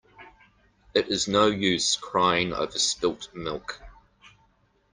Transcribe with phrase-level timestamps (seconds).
[0.95, 3.79] It is no use crying over spilt milk.